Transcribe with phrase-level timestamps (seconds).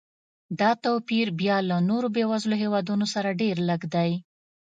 [0.59, 4.11] دا توپیر بیا له نورو بېوزلو هېوادونو سره ډېر لږ دی.